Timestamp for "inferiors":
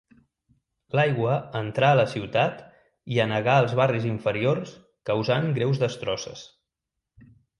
4.13-4.73